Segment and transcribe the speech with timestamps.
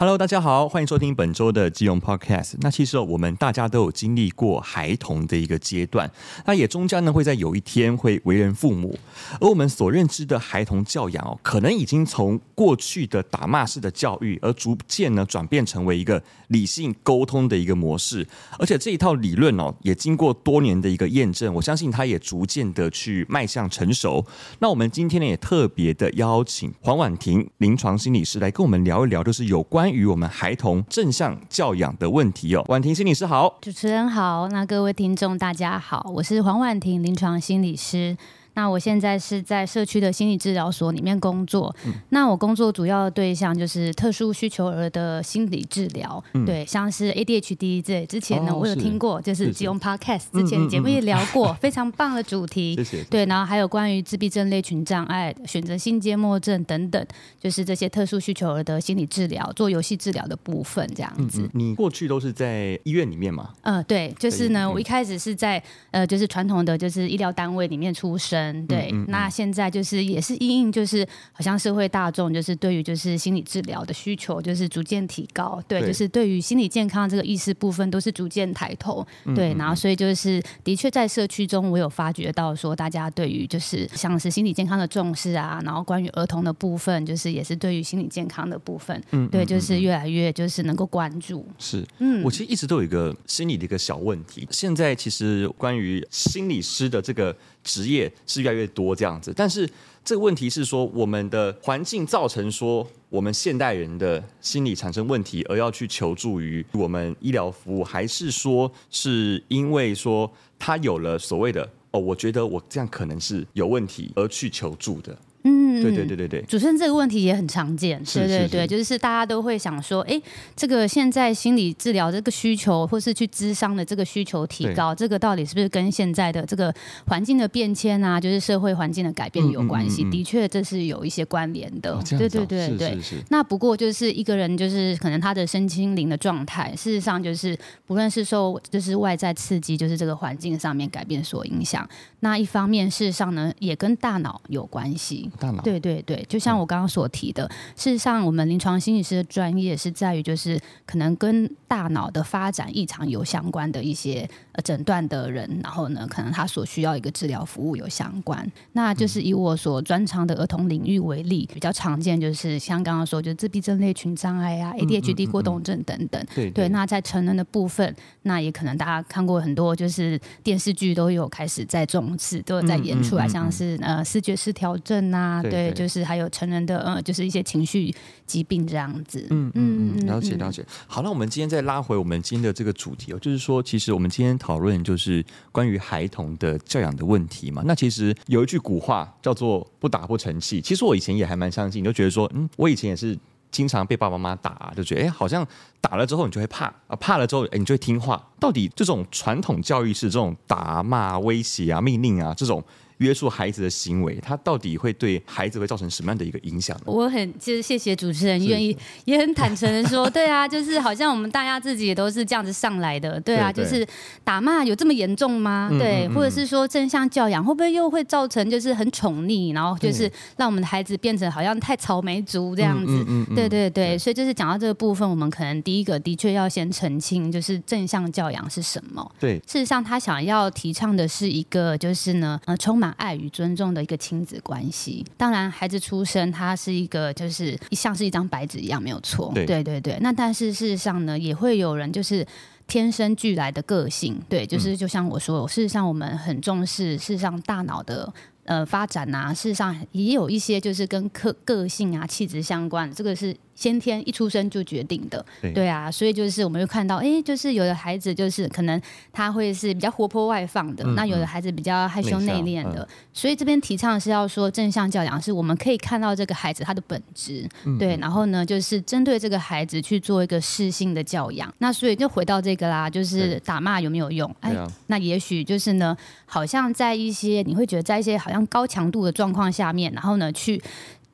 [0.00, 2.52] Hello，大家好，欢迎收听本周的金融 Podcast。
[2.60, 6.08] 那其实我们大家都有经历过孩童的一个阶段，
[6.46, 8.96] 那也终将呢会在有一天会为人父母。
[9.40, 18.24] 而我们所认知的孩童教养哦，可能已经从过去的打骂式的教育，而逐渐呢转变成为一个理性沟通的一个模式。
[18.56, 24.24] 而且这一套理论哦，也经过多年的一个验证，我相信它也逐渐的去迈向成熟。
[24.60, 29.87] 那我们今天呢也特别的邀请黄婉婷临床心理师来跟我们聊一聊，就是有关。
[29.88, 38.14] 关于我们孩童正向教养的问题哦，婉婷心理师好，主持人好，那各位听众大家好，我是黄婉婷临床心理师。
[38.58, 41.72] 那我现在是在社区的心理治疗所里面工作。
[41.86, 52.74] 嗯、那我工作主要的对象就是特殊需求儿的心理治疗，嗯、对，像是 ADHD 这之前呢，哦、我有听过，就是吉隆 Podcast 之前节目也聊过，非常棒的主题。
[52.74, 53.04] 谢谢。
[53.04, 57.06] 对，然后还有关于自闭症类群障碍、选择性缄默症等等，
[57.38, 61.48] 就是这些特殊需求儿的心理治疗，做游戏治疗的部分这样子。
[61.52, 63.50] 你过去都是在医院里面吗？
[63.62, 68.47] 嗯、呃，对，就是呢，我一开始是在呃，就是传统的就是医疗单位里面出生。
[68.66, 91.46] 对，嗯嗯嗯、那现在就是也是因应，就是好像社会大众就是对于就是心理治疗的需求就是逐渐提高，对，对就是对于心理健康这个意识部分都是逐渐抬头，对，然后所以就是的确在社区中我有发觉到说大家对于就是像是心理健康的重视啊，然后关于儿童的部分就是也是对于心理健康的部分，嗯，对，就是越来越就是能够关注。
[91.58, 97.34] 是，嗯，我其实一直都有一个心理的一个小问题，现在其实关于心理师的这个。
[97.68, 99.68] 职业是越来越多这样子，但是
[100.02, 115.14] 这个问题是说，我们的环境造成说我们现代人的心理产生问题，而要去求助于我们医疗服务，还是说是因为说他有了所谓的哦，我觉得我这样可能是有问题而去求助的。
[115.48, 120.20] 嗯，对对对对对，主持人这个问题也很常见，对对对，就是大家都会想说，哎，
[120.54, 126.74] 这个现在心理治疗这个需求，或是去咨商的这个需求提高，这个到底是不是跟现在的这个
[127.06, 130.04] 环境的变迁啊，就是社会环境的改变有关系？
[130.10, 131.98] 的确，这是有一些关联的。
[132.10, 132.98] 对对对对，
[133.30, 141.88] 那不过就是一个人，就是可能他的身心灵的状态，事实上就是不论是受就是外在刺激，就是这个环境上面改变所影响，
[142.20, 145.30] 那一方面事实上呢，也跟大脑有关系。
[145.38, 158.50] 大脑对对对，就像我刚刚所提的，嗯、事实上，我们临床心理师的专业是在于，就是可能跟大脑的发展异常有相关的一些呃诊断的人，然后呢，可能他所需要一个治疗服务有相关。
[158.72, 166.24] 那就是以我所专长的儿童领域为例，比较常见就是像刚刚说，就是自闭症类群障碍啊、ADHD 过动症等等。
[166.34, 175.17] 对、嗯嗯嗯、对，那在成人的部分，那也可能大家看过很多，就是电视剧都有开始在重视，都有在演出来，像是呃视觉失调症啊。
[175.18, 177.94] 啊，对，对，就是还有成人的，呃，就是一些情绪
[178.26, 179.26] 疾病这样子。
[179.30, 180.64] 嗯嗯嗯，了解了解。
[180.86, 187.62] 好，那我们今天再拉回我们今天的这个主题哦，就是说，其实我们今天讨论就是关于孩童的教养的问题嘛。
[187.66, 190.60] 那其实有一句古话叫做“不打不成器”。
[190.62, 193.18] 其实我以前也还蛮相信，就觉得说，嗯，我以前也是
[193.50, 195.46] 经常被爸爸妈妈打，就觉得，哎，好像
[195.80, 198.22] 打了之后你就会怕啊，怕了之后，哎，你就会听话。
[198.38, 202.62] 到底这种传统教育是这种打骂、威胁啊、命令啊这种？
[202.98, 206.84] 约束孩子的行为，他到底会对孩子会造成什么样的一个影响呢？
[206.86, 213.86] 我很就是谢谢主持人愿意，也很坦诚的说，对啊，就是好像我们大家自己也都是这样子上来的，对啊，对对就是
[214.24, 215.68] 打骂有这么严重吗？
[215.70, 223.04] 嗯、对，或者是说正向教养会不会又会造成就是很宠溺，然后就是让我们的孩子变成好像太草莓族这样子？
[223.36, 229.08] 对对，对所以就是讲到这个部分，我们可能第一个的确要先澄清，就是正向教养是什么？
[229.20, 232.87] 对，事实上他想要提倡的是一个就是呢，呃，充满。
[232.92, 235.04] 爱与尊重的一个亲子关系。
[235.16, 239.30] 当然，孩子出生，他是一个就是像是一张白纸一样，没有错。
[239.34, 239.98] 对对对对。
[240.00, 242.26] 那但是事实上呢，也会有人就是
[242.66, 244.20] 天生俱来的个性。
[244.28, 248.12] 对，就是就像我说，事实上我们很重视，事实上大脑的。
[248.44, 258.80] 呃，发展啊，事实上也有一些就是跟个个性啊、气质相关，这个是先天一出生就决定的，对，对啊，所以就是我们会看到，哎，就是有的孩子就是可能
[259.12, 271.52] 他会是比较活泼外放的，嗯、那有的孩子比较害羞内敛的，嗯、所以这边提倡是要说正向教养，是我们可以看到这个孩子他的本质，嗯、对，然后呢，就是针对这个孩子去做一个适性的教养。
[271.58, 274.34] 那所以就回到这个啦，就是打骂有没有用？
[274.40, 274.54] 哎，
[274.86, 278.38] 那也许就是呢，好像在一些你会觉得在一些好像。
[278.46, 280.58] 高强度的状况下面，然后呢，去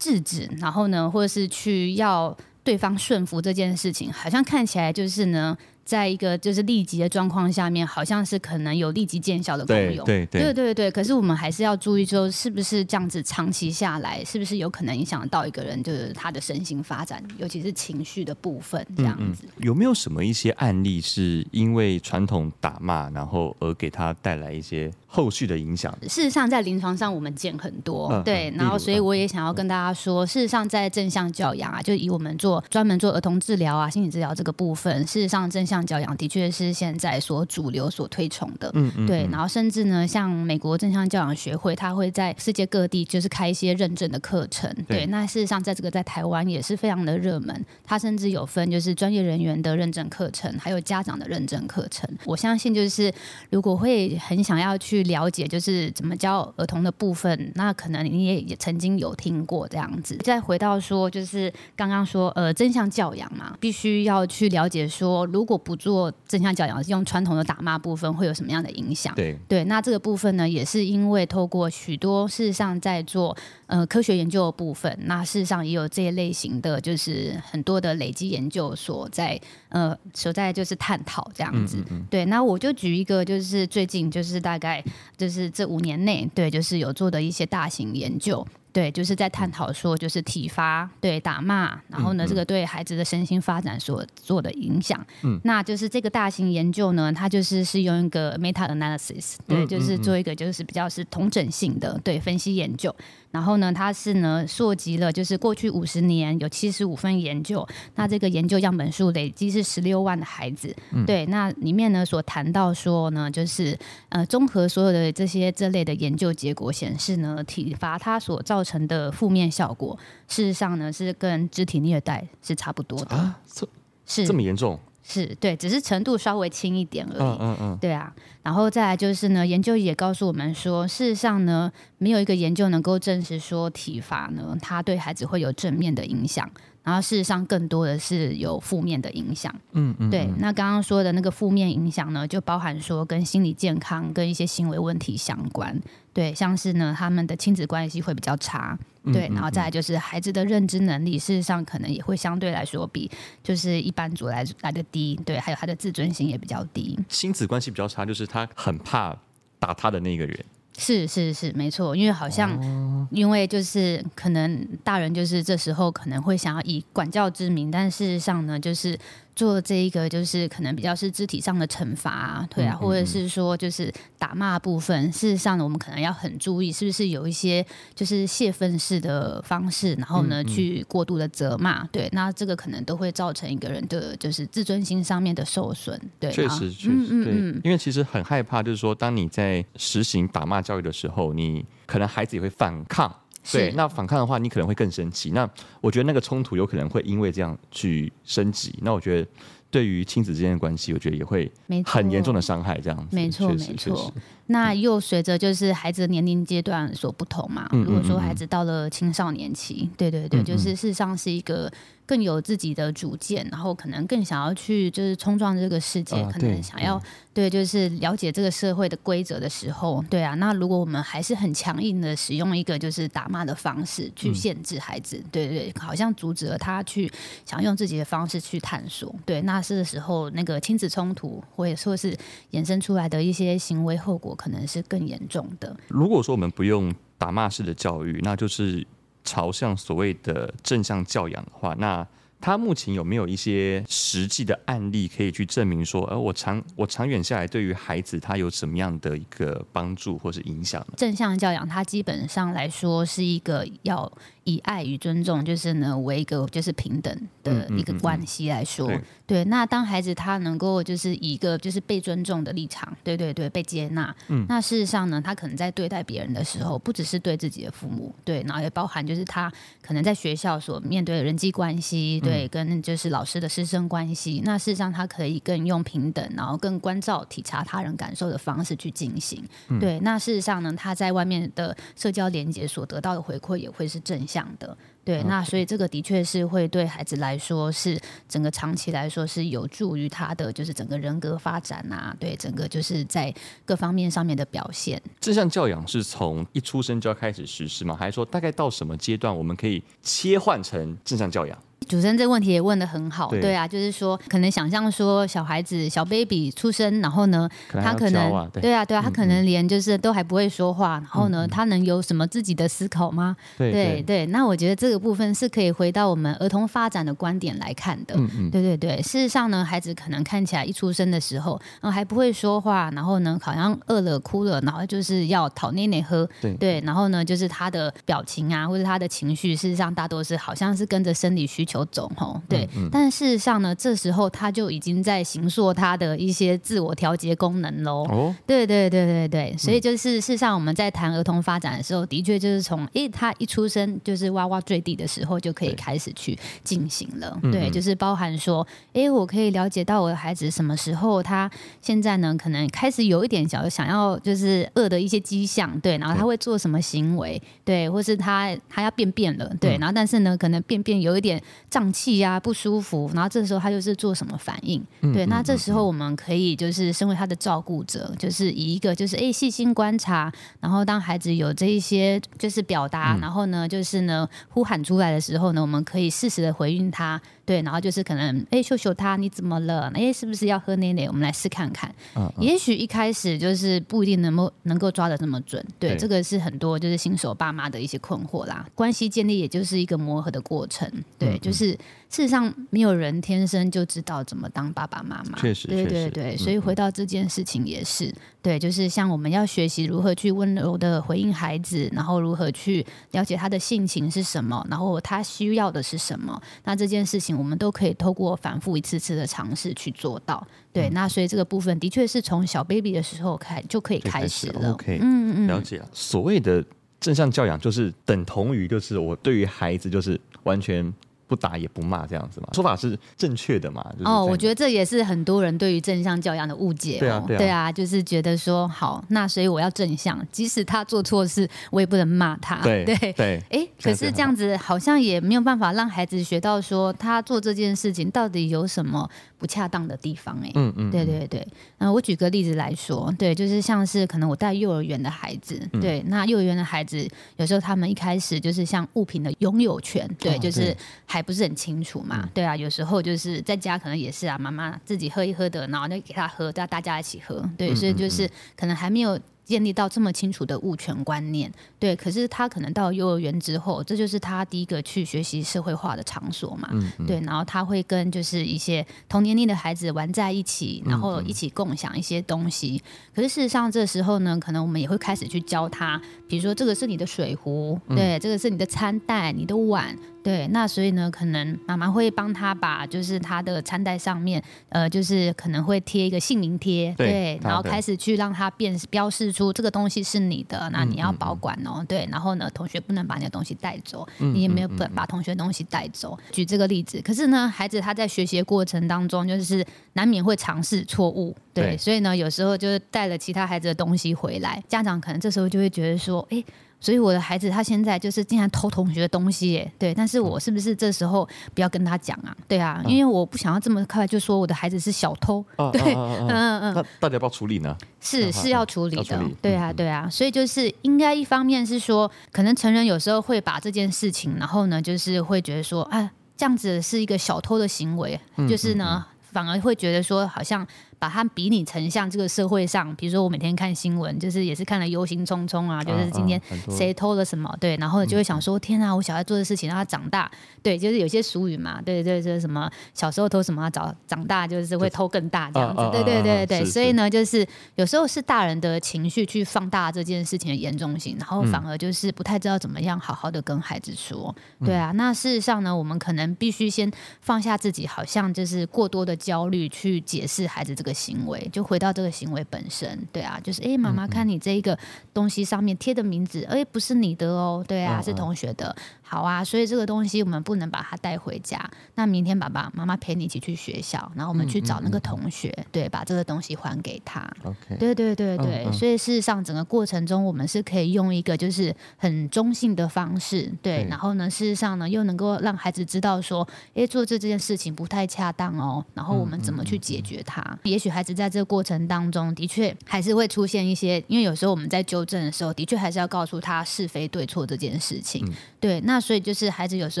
[0.04, 10.04] 制止，然后呢，或者是去要对方顺服这件事情，好像看起来就是呢，在一个就是立即的状况下面，好像是可能有立即见效的功用。
[10.04, 10.90] 对对对，对。
[10.90, 19.44] 可是我们还是要注意，说是不是这样子长期下来，是不是有可能影响到一个人就是他的身心发展，尤其是情绪的部分这样子。
[19.44, 19.64] 嗯嗯。
[19.64, 25.92] 有没有什么一些案例是因为传统打骂，然后而给他带来一些后续的影响？
[26.02, 28.52] 事实上，在临床上我们见很多，嗯、对。
[28.56, 38.70] 然后，所以我也想要跟大家说，事实上，在正向教养啊，就以我们做专门做儿童治疗啊、心理治疗这个部分，事实上，正向教养的确是现在所主流所推崇的。
[38.74, 39.06] 嗯嗯。
[39.06, 44.70] 对，然后甚至呢，像美国正向教养学会，它会在世界各地就是开一些认证的课程。
[44.86, 47.64] 对，对，那事实上，在这个在台湾也是非常的热门。
[47.82, 52.08] 它甚至有分就是专业人员的认证课程，还有家长的认证课程。
[52.24, 53.12] 我相信，就是
[53.50, 60.16] 如果会很想要去了解，就是怎么教儿童的部分，那可能你也也曾经有听过这样子。
[60.22, 69.14] 再回到说，就是刚刚说，呃，正向教养嘛，必须要去了解说，如果不做正向教养，用传统的打骂部分会有什么样的影响？
[69.14, 79.40] 对对，那这个部分呢，也是因为透过许多事实上在做呃科学研究的部分，那事实上也有这一类型的就是很多的累积研究所在
[79.70, 81.78] 呃所在就是探讨这样子。
[81.78, 84.84] 嗯嗯嗯对，那我就举一个，就是最近就是大概
[85.16, 88.46] 就是这五年内，对，就是有做的一些大型研究。
[88.74, 95.00] 对，就是在探讨说，就是体罚，对打骂，然后呢，这个对孩子的身心发展所做的影响。
[95.22, 102.92] 嗯，那就是这个大型研究呢，它就是是用一个 meta analysis，对，就是做一个就是比较是同整性的对分析研究。
[103.34, 107.66] 然后呢，它是呢，溯及了就是过去五十年有七十五份研究，
[107.96, 110.72] 那这个研究样本数累计是十六万的孩子。
[110.92, 113.76] 嗯、对，那里面呢所谈到说呢，就是
[114.10, 119.98] 呃，综合所有的这些这类的研究结果显示呢，体罚它所造成的负面效果，
[120.28, 123.16] 事实上呢是跟肢体虐待是差不多的。
[123.16, 123.66] 啊，这
[124.06, 124.78] 是这么严重？
[125.06, 127.20] 是对，只是程度稍微轻一点而已。
[127.20, 128.12] 嗯嗯嗯，对啊。
[128.42, 136.50] 然后再来就是呢，研究也告诉我们说，事实上呢，没有一个研究能够证实说体罚呢，它对孩子会有正面的影响。
[136.84, 139.52] 然后事实上更多的是有负面的影响。
[139.72, 140.28] 嗯嗯，对。
[140.38, 145.80] 那刚刚说的那个负面影响呢，就包含说跟心理健康跟一些行为问题相关。
[146.12, 148.78] 对，像是呢，他们的亲子关系会比较差。
[149.12, 153.10] 对，然后再来就是孩子的认知能力，事实上可能也会相对来说比
[153.42, 155.18] 就是一般族来来的低。
[155.26, 156.98] 对，还有他的自尊心也比较低。
[157.08, 159.16] 亲子关系比较差，就是他很怕
[159.58, 160.44] 打他的那个人。
[160.76, 168.98] 是是是，没错，因为好像因为就是可能大人就是这时候可能会想要以管教之名，但事实上呢，就是。
[169.36, 175.12] 做这一个就是可能比较是肢体上的惩罚啊，对啊，或者是说就是打骂部分。
[175.12, 177.64] 事实上呢，我们可能要很注意，是不是有一些
[177.94, 186.00] 就是泄愤式的方式，然后呢去过度的责骂，对，那这个可能都会造成一个人的就是自尊心上面的受损。
[186.20, 187.34] 对，确实确实，对，
[187.64, 193.12] 因为其实很害怕，就是说当你在实行打骂教育的时候，你可能孩子也会反抗。
[193.52, 195.30] 对，那反抗的话，你可能会更生气。
[195.30, 195.48] 那
[195.80, 198.78] 我觉得那个冲突有可能会因为这样去升级。
[198.82, 199.28] 那我觉得
[199.70, 201.50] 对于亲子之间的关系，我觉得也会
[201.84, 202.80] 很严重的伤害。
[202.80, 204.12] 这样子，没错没错。
[204.46, 207.68] 那又随着就是孩子的年龄阶段所不同嘛。
[207.72, 211.70] 如果说孩子到了青少年期，对对对，就是事实上是一个。
[212.06, 217.00] 更有自己的主见，然后可能更想要去就是冲撞这个世界，啊、可能想要
[217.32, 220.34] 对，对，就是了解这个社会的规则的时候，对啊。
[220.34, 227.10] 那如果我们还是很强硬的使用一个就是打骂的方式去限制孩子，嗯、对，对对，好像阻止了他去
[227.46, 229.40] 想用自己的方式去探索，对。
[229.40, 232.14] 那是的时候，那个亲子冲突或者说是
[232.50, 235.76] 衍生出来的一些行为后果，可能是更严重的。
[235.88, 238.86] 如果说我们不用打骂式的教育，那就是。
[239.26, 242.06] 朝向所谓的正向教养的话，那
[242.42, 250.94] 他目前有没有一些实际的案例可以去证明说，呃，我长我长远下来对于孩子他有什么样的一个帮助或是影响呢？
[250.98, 254.12] 正向教养，它基本上来说是一个要。
[254.44, 259.44] 以爱与尊重，就是呢，为一个就是平等的一个关系来说，嗯嗯嗯、对。
[259.46, 264.14] 那当孩子他能够就是以一个就是被尊重的立场，对对对，被接纳。
[264.28, 264.44] 嗯。
[264.48, 274.40] 那事实上呢，他可能在对待别人的时候，不只是对自己的父母，对，然后也包含就是他可能在学校所面对的人际关系，对，跟就是老师的师生关系。
[274.40, 279.42] 嗯、那事实上，他可以更用平等，然后更关照、体察他人感受的方式去进行。
[279.68, 279.98] 嗯、对。
[280.00, 284.33] 那事实上呢，他在外面的社交连接所得到的回馈也会是正向。
[284.34, 293.32] 这样的对，那所以这个的确是会对孩子来说是整个长期来说是有助于他的就是整个人格发展啊，对，整个就是在
[293.64, 295.00] 各方面上面的表现。
[295.20, 297.94] 正向教养是从一出生就要开始实施吗？
[297.94, 301.56] 还是说大概到什么阶段我们可以切换成正向教养？
[301.88, 313.36] 主持人这个问题也问的很好，对，对啊，就是说可能想象说小孩子小 baby 出生，然后呢，可他可能对，对啊对啊，他可能连就是都还不会说话，嗯、然后呢，他能有什么自己的思考吗？
[313.58, 314.02] 对对，对。
[314.02, 318.14] 对，那我觉得这个部分是可以回到我们儿童发展的观点来看的。
[318.16, 326.54] 嗯嗯，对对对，事实上呢，孩子可能看起来一出生的时候，然后还不会说话，然后呢，好像饿了哭了，然后就是要讨奶奶喝，对。
[326.54, 331.74] 对，然后呢，就是他的表情啊，或者他的情绪，事实上大多是好像是跟着生理需求。
[331.74, 338.06] 求走吼，对，嗯嗯，但事实上呢，这时候他就已经在行塑他的一些自我调节功能喽。
[338.08, 347.36] 哦，对对对对对，所以就是事实上我们在谈儿童发展的时候，的确就是从诶他一出生就是哇哇坠地的时候就可以开始去进行了。
[347.42, 351.50] 对，对，就是包含说，诶，我可以了解到我的孩子什么时候他
[351.82, 361.42] 现在呢可能开始有一点小想要就是饿的一些迹象，对，然后他会做什么行为，对，或是他他要便便了，对，然后但是呢可能便便有一点。
[361.70, 364.82] 胀气呀，不舒服，然后这时候他就是做什么反应？
[365.00, 377.20] 嗯、对，那这时候我们可以就是身为他的照顾者，就是以一个就是哎细心观察，然后当孩子有这一些就是表达，嗯、然后呢就是呢呼喊出来的时候呢，我们可以适时的回应他。
[377.46, 379.92] 对，然后就是可能哎秀秀他你怎么了？
[379.94, 381.04] 哎是不是要喝奶奶？
[381.06, 381.94] 我们来试看看。
[382.14, 385.62] 嗯嗯、也许一开始就是不一定能够能够抓的这么准。
[385.78, 388.66] 对，对这个是很多就是新手爸妈的一些困惑啦。
[388.74, 390.90] 关系建立也就是一个磨合的过程。
[391.18, 391.72] 对，就是
[392.08, 395.38] 事实上没有人天生就知道怎么当爸爸妈妈。
[395.38, 396.36] 确实，对对对。
[396.36, 398.12] 所以回到这件事情也是。
[398.40, 406.40] 对，就是像我们要学习如何去温柔的回应孩子，然后如何去了解他的性情是什么，然后他需要的是什么。
[406.64, 410.46] 那这件事情我们都可以透过反复一次次的尝试去做到。
[410.72, 414.72] 对，嗯、那所以这个部分的确是从小 baby 的时候开就可以开始了。
[414.72, 415.88] OK，嗯嗯，了解了。
[415.92, 416.62] 所谓的
[417.00, 420.92] 正向教养，就是等同于就是我对于孩子就是完全。
[421.26, 423.84] 不打也不骂这样子嘛，说法是正确的嘛？
[423.98, 427.00] 就是、哦，我觉得这也是很多人对于正向教养的误解、哦。
[427.00, 432.62] 对啊，对啊，对啊，就是觉得说好，那所以我要正向，即使他做错事，我也不能骂他。
[432.62, 433.42] 对对对。
[433.50, 440.38] 哎，可是这样子好像也没有办法让孩子学到说他做这件事情到底有什么不恰当的地方。
[440.42, 441.46] 哎，嗯嗯，对对对。
[441.78, 450.76] 那我举个例子来说，对，就是像是可能我带幼儿园的孩子，嗯、对，那幼儿园的孩子有时候他们一开始就是像物品的拥有权，对，哦、就是
[451.14, 451.24] 还。
[451.24, 452.20] 不是很清楚嘛？
[452.22, 457.42] 嗯、对啊，有时候就是在家可能也是啊，妈妈自己喝一喝的，然后就给他喝，大家一起喝。
[457.56, 459.18] 对，嗯、所以就是可能还没有。
[459.44, 472.82] 建立到这么清楚的物权观念，对，可是他可能到幼儿园之后，这就是他第一个去学习社会化的场所嘛，嗯嗯、对，然后他会跟就是一些同年龄的孩子玩在一起，然后一起共享一些东西。
[473.14, 489.34] 可是事实上，这时候呢，可能我们也会开始去教他，比如说这个是你的水壶，对，嗯、这个是你的餐袋、你的碗，对，那所以呢，可能妈妈会帮他把就是他的餐袋上面，呃，就是可能会贴一个姓名贴，对，对然后开始去让他辨标示。
[489.34, 491.78] 出这个东西是你的，那你要保管哦。
[491.78, 496.16] 嗯嗯、对，然后呢，同学不能把你的东西带走，嗯、你也没有把把同学的东西带走。
[496.16, 506.44] 嗯、举这个例子，可是呢，孩子他在学习的过程当中，就是难免会尝试错误，对，对所以呢，有时候就是带了其他孩子的东西回来，家长可能这时候就会觉得说，哎。
[506.84, 512.36] 所以我的孩子他现在就是经常偷同学的东西耶，对，但是我是不是这时候不要跟他讲啊？
[512.46, 516.74] 对啊，因为我不想要这么快就说我的孩子是小偷， 对，嗯嗯嗯。
[516.74, 517.74] 那大家要不要处理呢？
[518.02, 520.06] 是是要处理的，对啊对啊。
[520.10, 530.66] 所以就是应该一方面是说，可能成人有时候会把这件事情，然后呢，就是会觉得说，啊，这样子是一个小偷的行为，就是呢，反而会觉得说好像。
[531.04, 540.30] 把它比拟成像这个社会上，比如说我每天看新闻，就是也是看了忧心忡忡啊，就是今天谁偷了什么，对，然后就会想说，天啊，我小孩做的事情让他长大，
[540.62, 554.34] 对，就是有些俗语嘛，对对就是，什么小时候偷什么，长长大就是会偷更大这样子，对对对对，所以呢，就是有时候是大人的情绪去放大这件事情的严重性，然后反而就是不太知道怎么样好好的跟孩子说，
[554.64, 560.93] 对啊，那事实上呢，我们可能必须先放下自己，好像就是过多的焦虑去解释孩子这个。
[560.94, 564.78] 行为就回到这个行为本身，对啊，就是哎，妈妈看你这一个
[565.12, 568.74] 东西上面贴的名字，哎，不是你的哦，对啊，是同学的。
[569.06, 571.70] 好啊，所以这个东西我们不能把它带回家。
[571.94, 577.20] 那明天爸爸妈妈陪你一起去学校，然后我们去找那个同学，嗯嗯嗯、对，把这个东西还给他。
[577.44, 590.42] OK，对对对对，所以事实上整个过程中，我们是可以用一个就是很中性的方式，对，对然后呢，事实上呢，又能够让孩子知道说，哎，做这这件事情不太恰当哦，然后我们怎么去解决它？
[590.64, 598.93] 也许孩子在这个过程当中的确还是会出现一些，因为有时候我们在纠正的时候，的确还是要告诉他是非对错这件事情，嗯、对，那。
[598.94, 600.00] 那所以就是孩子有时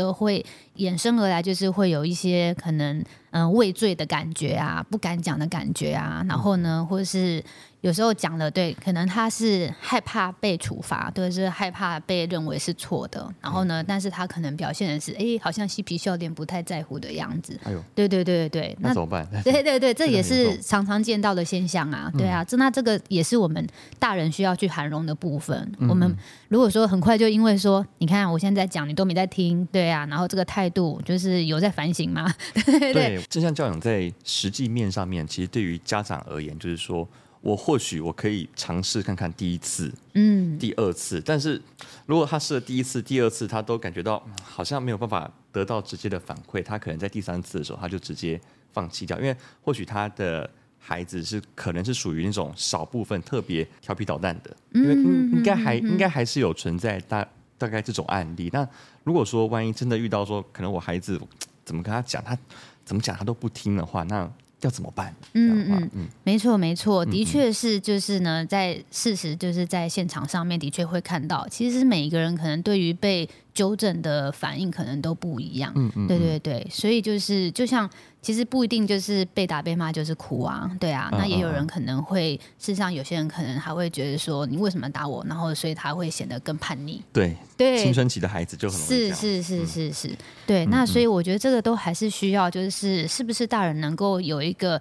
[0.00, 0.44] 候会
[0.76, 2.98] 衍生而来，就是会有一些可能
[3.30, 7.42] 嗯、呃、畏罪的感觉啊，不敢讲的感觉啊，然后呢，或者是。
[7.84, 13.30] 有时候讲了对，可能他是害怕被处罚，对，是害怕被认为是错的。
[13.42, 17.60] 然后呢，但是他可能表现的是，哎，好像嬉皮笑脸，不太在乎的样子。
[17.62, 19.28] 哎呦，对对对对，那怎么办？
[19.44, 22.10] 对对对，这也是常常见到的现象啊。
[22.16, 23.62] 对啊，这那这个也是我们
[23.98, 25.70] 大人需要去涵容的部分。
[25.86, 26.10] 我们
[26.48, 32.32] 如果说很快就因为说，你看我现在在讲，你都没在听，对啊，然后这个态度就是有在反省吗？
[32.92, 37.08] 对，正向教养在实际面上面，其实对于家长而言，就是说。
[37.44, 41.60] 我或许我可以尝试看看第一次，嗯，第二次，但是
[42.06, 48.40] 如果他试了第一次、第二次，他都感觉到好像没有办法得到直接的反馈，他可能在第三次的时候，他就直接
[48.72, 57.28] 放弃掉，因为或许他的孩子是可能是属于那种少部分特别调皮捣蛋的，因为应该还应该还是有存在大
[57.64, 58.50] 大概这种案例。
[58.52, 58.68] 那
[59.02, 61.20] 如果说万一真的遇到说，可能我孩子
[61.64, 62.36] 怎么跟他讲，他
[62.84, 64.30] 怎么讲他都不听的话，那。
[64.60, 65.14] 要怎么办？
[65.34, 75.70] 嗯嗯嗯，没错没错，的确是就是呢，在事实就是在现场上面的确会看到，其实每一个人可能对于被纠正的反应可能都不一样。
[75.76, 77.90] 嗯嗯，对对对，所以就是就像。
[78.24, 85.22] 其实不一定就是被打被骂就是哭啊，对啊，那也有人可能会，事实上有些人可能还会觉得说，你为什么打我？
[85.28, 87.02] 然后所以他会显得更叛逆。
[87.12, 90.10] 对对，青春期的孩子就很是是是是是，
[90.46, 90.64] 对。
[90.66, 94.80] 那所以我觉得这个都还是需要，就是是不是大人能够有一个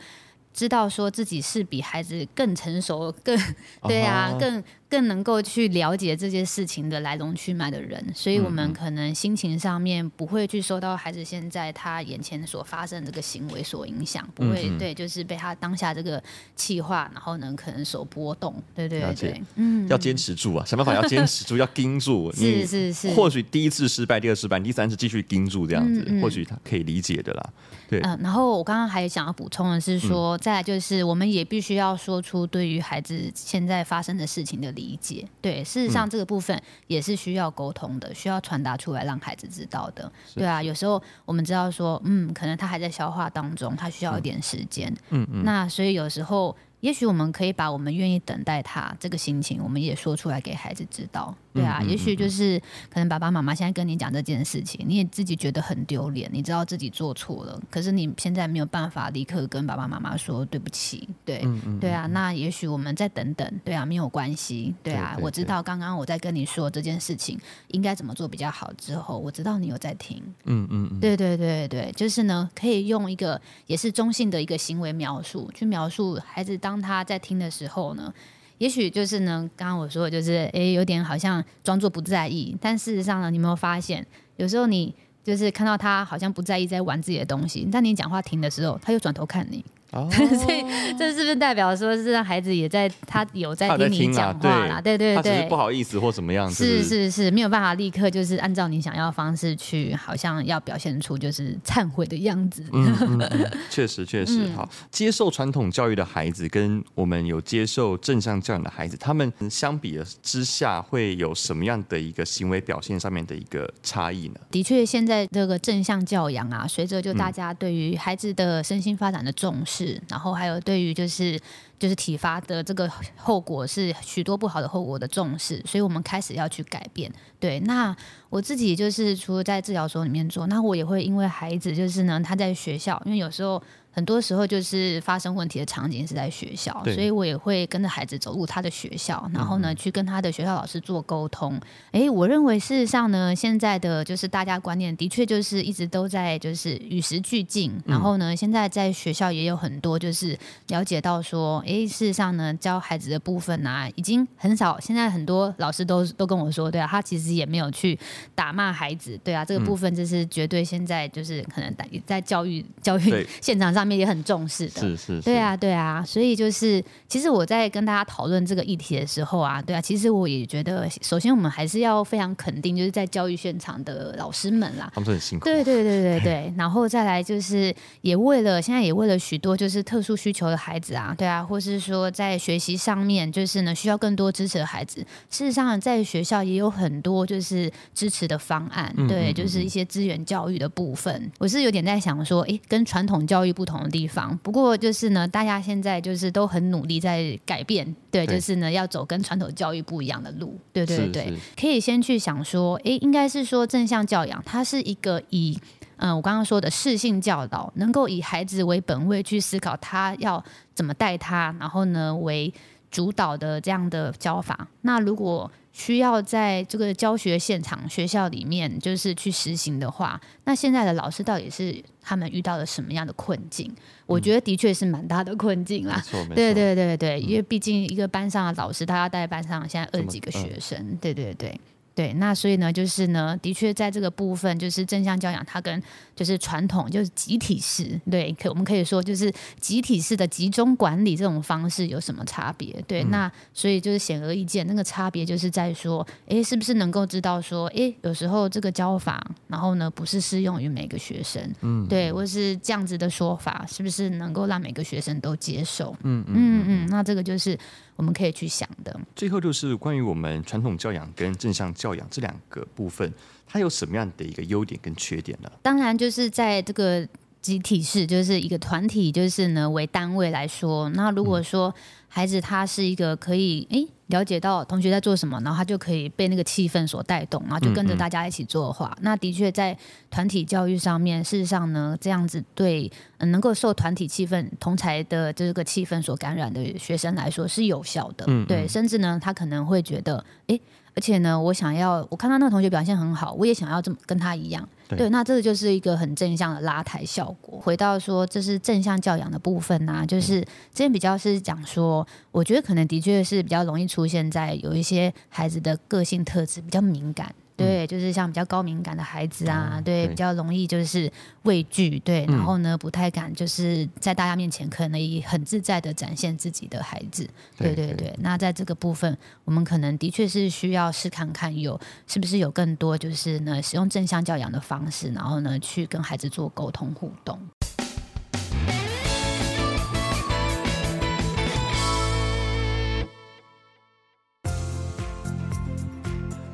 [0.53, 3.37] 知道说自己是比孩子更成熟、更
[3.87, 4.63] 对啊、更。
[4.93, 16.21] 更能够去了解这些事情的来龙去脉的人，所以我们可能心情上面不会去受到孩子现在他眼前所发生的这个行为所影响，不会对，就是被他当下这个
[16.55, 27.49] 气化，然后呢可能所波动，对对对，嗯，要坚持住啊，想办法要坚持住，要 盯住，是是是，或许第一次失败，第二次失败，第三次继续盯住这样子，或许他可以理解的啦，
[27.89, 34.82] 对，嗯，然后我刚刚还想要补充的是说，再来就是我们也必须要说出对于孩子现在发生的事情的理。
[34.83, 40.11] 理解，对，事实上这个部分也是需要沟通的，需要传达出来让孩子知道的。
[40.35, 44.93] 对啊，有时候我们知道说，嗯，可能他还在消化当中，他需要一点时间。
[45.11, 46.55] 嗯嗯，那所以有时候。
[46.83, 51.79] 也许我们可以把我们愿意等待他这个心情，我们也说出来给孩子知道，对啊。
[51.79, 61.47] 嗯嗯嗯嗯，也许就是可能爸爸妈妈现在跟你讲这件事情，你也自己觉得很丢脸，你知道自己做错了，可是你现在没有办法立刻跟爸爸妈妈说对不起，对，
[61.79, 62.05] 对啊。
[62.07, 65.17] 那也许我们再等等，对啊，没有关系，对啊。
[65.21, 76.72] 我知道刚刚我在跟你说这件事情应该怎么做比较好之后，我知道你有在听，嗯嗯嗯，对对对对，就是呢，可以用一个也是中性的一个行为描述去描述孩子当。
[76.73, 78.11] 当他在听的时候呢，
[78.57, 84.03] 也许就是呢，刚刚我说的就是，诶，有点好像装作不在意，但事实上呢，你有没有发现，
[84.37, 84.91] 有时候你
[85.23, 89.63] 就是看到他好像不在意在玩自己的东西，但你讲话停的时候，他又转头看你。
[89.93, 90.65] 哦、 所以
[90.97, 94.81] 这是不是代表说是让孩子也在他有在听你讲话啦？
[94.81, 96.65] 对对对，他只是不好意思或怎么样子？
[96.65, 102.63] 是是是，没有办法立刻就是按照你想要的方式去，好像要表现出就是忏悔的样子。
[102.71, 103.21] 嗯，
[103.69, 104.67] 确实确实好。
[104.89, 114.39] 接受传统教育的孩子跟我们有接受正向教养的孩子，他们相比之下会有什么样的一个行为表现上面的一个差异呢？
[114.49, 119.82] 的确，现在这个正向教养啊，随着就大家对于孩子的身心发展的重视。
[120.09, 121.39] 然后还有对于就是
[121.83, 127.11] 就是体罚的这个后果是许多不好的后果的重视，所以我们开始要去改变。
[127.41, 127.93] 对，那
[128.29, 133.61] 我自己就是除了在治疗所里面做，那我也会因为孩子就是呢，他在学校，因为有时候。
[133.95, 141.61] 很多时候就是发生问题的场景是在学校，所以我也会跟着孩子走入他的学校，然后呢，嗯、去跟他的学校老师做沟通。
[141.91, 150.35] 诶，我认为事实上呢，现在的就是大家观念的确就是一直都在就是与时俱进，然后呢，现在在学校也有很多就是
[150.69, 154.79] 了解到说，诶，哎，事实上呢，教孩子的部分啊，已经很少。
[154.79, 157.97] 现在很多老师都都跟我说，对啊，他其实也没有去
[158.35, 166.03] 打骂孩子，对啊，这个部分就是绝对现在就是可能在教育教育 现场上面也很重视的，是是，是，对啊对啊。
[166.05, 176.53] 所以就是，其实我在跟大家讨论这个议题的时候啊，对啊，其实我也觉得，首先我们还是要非常肯定，就是在教育现场的老师们啦，他们都很辛苦，对对对对 对。
[176.57, 184.99] 然后再来就是，也为了现在也为了许多就是特殊需求的孩子啊，对啊，或是说在学习上面，就是呢需要更多支持的孩子，
[185.29, 191.31] 事实上在学校也有很多就是支持的方案，对，就是一些资源教育的部分。
[191.39, 205.57] 我是有点在想说，诶，跟传统教育不同的地方，不过就是呢，大家现在就是都很努力在改变，对，就是呢要走跟传统教育不一样的路，对对对，可以先去想说，诶，应该是说正向教养，它是一个以。
[206.03, 210.43] 嗯，我刚刚说的适性教导，能够以孩子为本位去思考他要
[210.75, 212.53] 怎么带他，然后呢为
[212.91, 214.67] 主导的这样的教法。
[214.81, 223.71] 那如果需要在这个教学现场、学校里面就是去实行的话，那现在的老师到底是他们遇到了什么样的困境？
[223.71, 226.03] 嗯、我觉得的确是蛮大的困境啦。
[226.35, 230.77] 对对对对，因为毕竟一个班上的老师，他要带班上现在二十几个学生。
[230.77, 231.57] 嗯、对对对。
[231.95, 235.81] 对，那所以呢，就是呢，的确在这个部分，就是正向教养，它跟
[236.15, 242.83] 就是传统就是集体式，对，可我们可以说就是集体式的集中管理这种方式有什么差别？
[242.87, 255.95] 对，嗯、那所以就是显而易见，那个差别就是在说，哎，是不是能够知道说，哎，有时候这个教法，然后呢，不是适用于每个学生，嗯，对，或是这样子的说法，是不是能够让每个学生都接受？
[256.01, 257.55] 嗯嗯嗯嗯，那这个就是。
[257.95, 258.99] 我们可以去想的。
[259.15, 263.11] 最后就是关于我们传统教养跟正向教养这两个部分，
[263.45, 265.51] 它有什么样的一个优点跟缺点呢？
[265.61, 267.07] 当然，就是在这个
[267.43, 271.71] 集体式，就是一个团体，就是呢为单位来说，那如果说
[272.07, 273.87] 孩子他是一个可以诶。
[274.07, 279.75] 了解到同学在做什么，然后他就可以被那个气氛所带动，然后就跟着大家一起做的话，嗯嗯，那的确在
[280.11, 288.25] 团体教育上面，事实上呢，这样子对能够受团体气氛同才的这个气氛所感染的学生来说是有效的。
[288.27, 290.61] 嗯嗯，对，甚至呢，他可能会觉得，诶，
[290.95, 294.67] 而且呢，我想要，我看到那个同学表现很好，我也想要这么跟他一样。
[294.89, 297.59] 对，那这个就是一个很正向的拉抬效果。
[297.59, 307.33] 回到说，这是正向教养的部分呐、啊，就是之前比较是讲说，我觉得可能的确是比较容易出现在有一些孩子的个性特质比较敏感。
[307.63, 311.11] 对，就是像比较高敏感的孩子啊，嗯、对，比较容易就是
[311.43, 318.15] 畏惧，对，然后呢，不太敢就是在大家面前可能以很自在的展现自己的孩子，对对对，对。
[318.19, 327.39] 那在这个部分，我们可能的确是需要试看看有是不是有更多就是呢，使用正向教养的方式，然后呢，去跟孩子做沟通互动。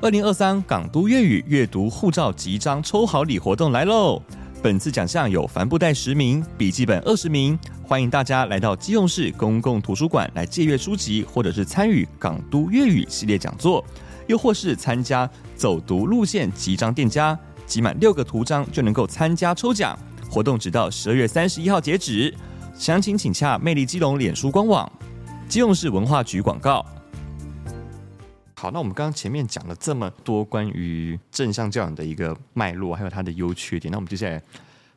[0.01, 4.21] 二零二三港都粤语阅读护照集章抽好礼活动来喽！
[4.63, 13.83] 本次奖项有帆布袋十名、笔记本二十名，欢迎大家来到基隆市公共图书馆来借阅书籍，或者是参与港都粤语系列讲座，
[14.27, 19.99] 又或是参加走读路线集章店家，集满六个图章就能够参加抽奖。
[20.29, 22.33] 活动直到十二月三十一号截止，
[22.73, 24.89] 详情请洽魅力基隆脸书官网。
[25.49, 26.85] 基隆市文化局广告。
[28.59, 33.89] 好，那我们刚刚前面讲了这么多关于正向教养的一个脉络，还有它的优缺点。
[33.89, 34.41] 那我们接下来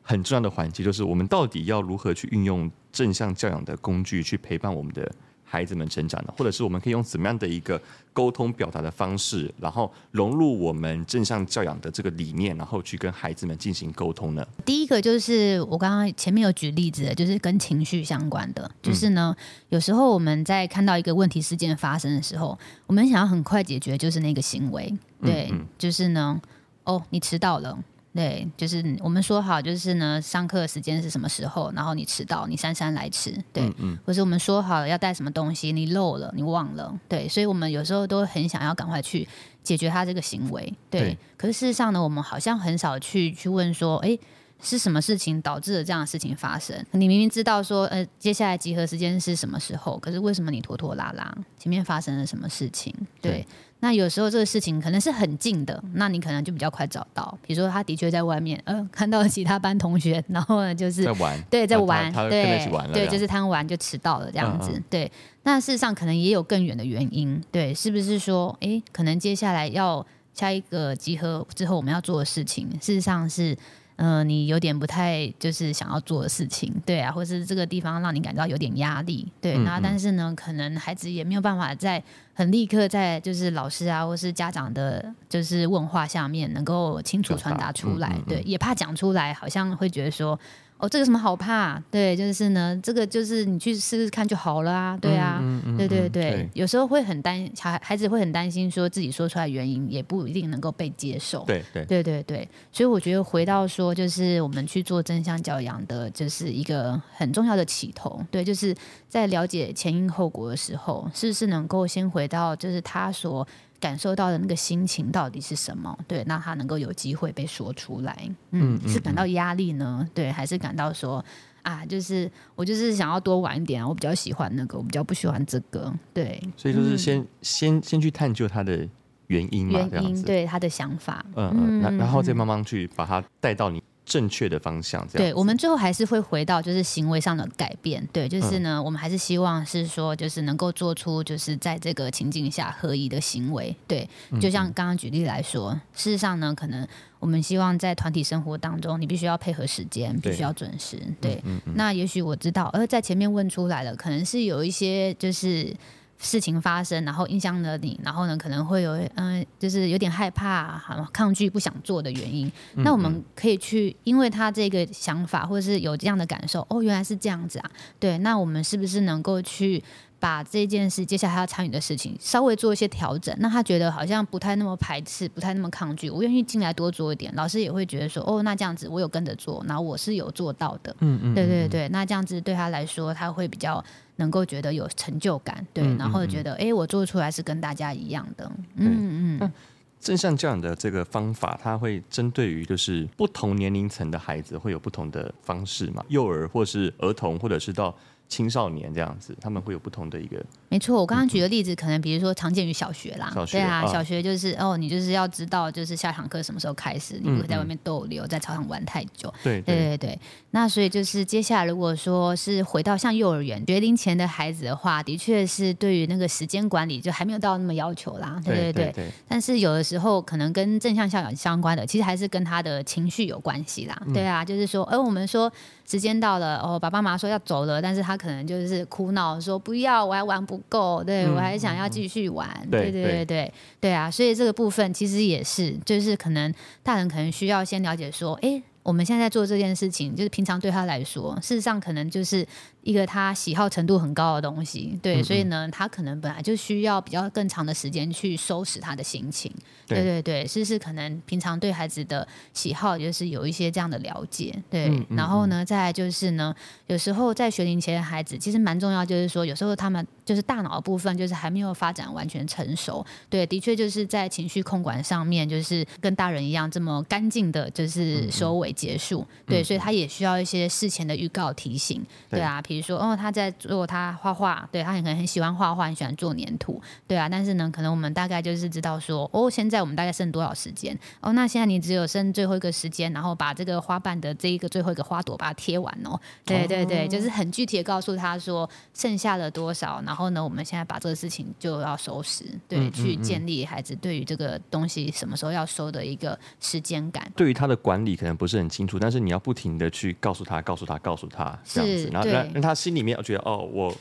[0.01, 5.09] 很重要的环节，就是我们到底要如何去运用正向教养的工具去陪伴我们的
[5.53, 6.33] 孩子们成长的？
[6.35, 7.79] 或者是我们可以用怎么样的一个
[8.11, 14.43] 沟通表达的方式，然后融入我们正向教养的这个理念，然后去跟孩子们进行沟通呢？
[14.65, 26.41] 第一个就是我刚刚前面有举例子，就是跟情绪相关的，就是呢，嗯、有时候我们在看到一个问题事件发生的时候，我们想要很快解决，就是那个行为，对，嗯嗯就是呢，
[26.85, 27.77] 哦，你迟到了。
[28.13, 39.27] 对，就是我们说好，就是呢，上课时间是什么时候，然后你迟到，你姗姗来迟，对，嗯嗯，或是我们说好了要带什么东西，你漏了，你忘了，对，所以我们有时候都很想要赶快去
[39.63, 41.01] 解决他这个行为，对。
[41.01, 44.15] 对，可是事实上呢，我们好像很少去去问说，哎，
[44.61, 46.85] 是什么事情导致了这样的事情发生？
[46.91, 51.35] 你明明知道说，呃，接下来集合时间是什么时候，可是为什么你拖拖拉拉？
[51.57, 52.93] 前面发生了什么事情？
[53.19, 53.31] 对。
[53.31, 53.47] 对
[53.83, 57.37] 那有时候这个事情可能是很近的，那你可能就比较快找到。
[57.45, 62.61] 比如说，他的确在外面，呃，看到其他班同学，然后呢，就是在玩，对，在玩，对，
[62.93, 64.69] 对，就是贪玩就迟到了这样子。
[64.71, 65.11] 嗯嗯对，
[65.43, 73.57] 那事实上可能也有更远的原因，对，是不是说，诶，可能接下来要下一个集合之后我们要做的事情，事实上是。
[73.97, 82.03] 嗯、呃，你有点不太就是想要做的事情，对啊，或是这个地方让你感到有点压力，对，那、嗯嗯、但是呢，可能孩子也没有办法在
[82.33, 90.39] 很立刻在就是老师啊或是家长的，就是问话下面能够清楚传达出来，对，也怕讲出来，好像会觉得说。
[90.83, 91.81] 哦，这个什么好怕？
[91.89, 108.75] 对，就是呢，这个就是你去试试看就好了啊，对啊，嗯嗯嗯、对对对，对有时候会很担，孩孩子会很担心，说自己说出来原因也不一定能够被接受，对对对对对，所以我觉得回到说，就是我们去做真相教养的，就是一个很重要的起头，对，就是
[109.07, 113.47] 在了解前因后果的时候，是不是能够先回到，就是他所。
[113.83, 115.93] 感受到的那个心情到底是什么？
[116.07, 118.29] 对，那他能够有机会被说出来。
[118.51, 120.07] 嗯，是感到压力呢？
[120.13, 121.23] 对，还是感到说
[121.63, 125.93] 啊，就是我就是想要多玩一点，我比较喜欢那个，我比较不喜欢这个。
[126.13, 128.87] 对，所以就是先、嗯、先先去探究他的
[129.27, 131.25] 原因嘛，原因对他的想法。
[131.35, 133.83] 嗯嗯，然然后再慢慢去把他带到你。
[134.05, 144.07] 正确的方向，这样对，我们最后还是会回到就是行为上的改变，对，就是呢，嗯、我们还是希望是说，就是能够做出就是在这个情境下合宜的行为，对，
[144.41, 146.87] 就像刚刚举例来说，嗯嗯事实上呢，可能
[147.19, 151.41] 我们希望在团体生活当中，你必须要配合时间，必须要准时，对，
[151.75, 155.75] 那也许我知道，而在前面问出来了，可能是有一些就是。
[156.19, 162.47] 事情发生，然后影响了你，然后呢，可能会有嗯、呃，就是有点害怕、抗拒、不想做的原因。
[162.47, 167.71] 嗯嗯，那我们可以去，因为他这个想法，或者是有这样的感受，哦，原来是这样子啊。
[167.99, 169.83] 对，那我们是不是能够去
[170.23, 173.35] 把这件事，接下来他要参与的事情，稍微做一些调整？
[173.39, 177.29] 那他觉得好像不太那么排斥，不太那么抗拒，我愿意进来多做一点。
[177.35, 180.95] 老师也会觉得说，哦，那这样子我有跟着做，然后我是有做到的。
[181.01, 183.83] 嗯，嗯嗯，对对对，那这样子对他来说，他会比较。
[184.17, 189.51] 能够觉得有成就感，对，嗯、然后觉得哎、嗯，我做出来是跟大家一样的，嗯嗯。
[189.99, 196.05] 正向教养的这个方法，它会针对于就是不同年龄层的孩子会有不同的方式嘛？
[196.09, 197.93] 幼儿或是儿童，或者是到。
[198.33, 200.43] 青少年这样子，他们会有不同的一个。
[200.69, 203.31] 没错，我刚刚举的例子，可能比如说常见于小学啦。
[203.35, 209.31] 小学对啊，啊，小学就是哦，你就是要知道，就是下堂课什么时候开始，你不会在外面逗留，在操场玩太久。
[209.43, 210.19] 对对对对。
[210.49, 218.41] 那所以就是接下来，如果说是回到像幼儿园学龄前的孩子的话，的确是对于那个时间管理就还没有到那么要求啦。
[218.43, 219.11] 对对对，对，对，对。
[219.27, 224.01] 但是有的时候可能跟正向教养相关的，其实还是跟他的情绪有关系啦。
[224.11, 225.51] 对啊，就是说，而我们说。
[225.85, 242.45] 时间到了，哦，爸爸妈妈说要走了，但是他可能就是哭闹说不要，我还玩不够，对、嗯、我还想要继续玩，嗯、对对对对对，啊，所以这个部分其实也是，就是可能大人可能需要先了解说，哎，我们现在在做这件事情，就是平常对他来说，事实上可能就是。
[242.83, 249.49] 一个他喜好程度很高的东西，对，嗯嗯，所以呢，他可能本来就需要比较更长的时间去收拾他的心情。
[249.87, 254.91] 对对对，是是，可能平常对孩子的喜好就是有一些这样的了解，对。
[255.09, 256.53] 然后呢，再来就是呢，
[256.87, 263.05] 有时候在学龄前的孩子其实蛮重要，就是说有时候他们就是大脑的部分就是还没有发展完全成熟。
[263.29, 269.25] 对，的确就是在情绪控管上面，就是跟大人一样这么干净的，就是收尾结束。
[269.45, 272.05] 对，所以他也需要一些事前的预告提醒。
[272.29, 272.61] 对啊。
[272.73, 277.29] 比如说，哦，他在做他画画，对，他可能很喜欢画画，很喜欢做粘土，对啊。
[277.29, 280.97] 但是呢，可能我们大概就是知道说，哦，现在我们大概剩多少时间？
[281.21, 286.19] 哦，那现在你只有剩最后一个时间，然后把这个花瓣的这一个最后一个花朵把它贴完哦。
[286.43, 297.31] 对对对，就是很具体的告诉他说剩下了多少，然后呢，我们现在把这个事情就要收拾，对，嗯嗯嗯，去建立孩子对于这个东西什么时候要收的一个时间感。
[297.35, 302.29] 对于他的管理可能不是很清楚，但是你要不停的去告诉他，告诉他，告诉他这样子，然后
[302.63, 303.03] 他心里。
[303.03, 303.93] 面我觉得哦，我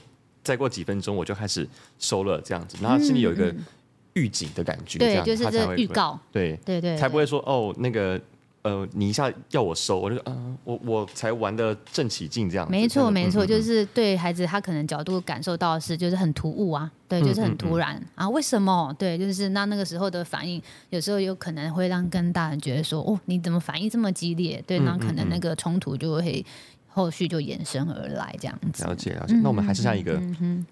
[0.45, 3.53] 再过几分钟我就开始收了这样子，然后心里有一个
[4.13, 8.21] 预警的感觉，对，就是这预告，对对对，才不会说哦那个
[8.63, 18.95] 呃你一下要我收，我就说嗯我我才玩的正起劲这样，没错没错，就是对孩子他可能角度感受到的是就是很突兀啊，对，就是很突然啊，为什么？
[18.97, 24.63] 对，就是那那个时候的反应，有时候有可能会让跟大人觉得说哦你怎么反应这么激烈？
[24.67, 26.45] 对，那可能那个冲突就会。
[26.95, 28.85] 后续就延伸而来这样子。
[28.85, 30.21] 了解了解，那我们还剩下一个，